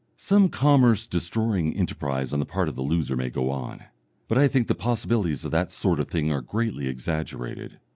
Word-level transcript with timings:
Some 0.17 0.49
commerce 0.49 1.05
destroying 1.05 1.77
enterprise 1.77 2.33
on 2.33 2.39
the 2.39 2.45
part 2.47 2.67
of 2.67 2.73
the 2.73 2.81
loser 2.81 3.15
may 3.15 3.29
go 3.29 3.51
on, 3.51 3.83
but 4.27 4.35
I 4.35 4.47
think 4.47 4.67
the 4.67 4.73
possibilities 4.73 5.45
of 5.45 5.51
that 5.51 5.71
sort 5.71 5.99
of 5.99 6.07
thing 6.07 6.31
are 6.31 6.41
greatly 6.41 6.87
exaggerated. 6.87 7.77